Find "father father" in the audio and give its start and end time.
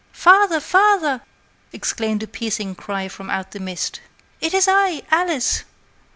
0.11-1.21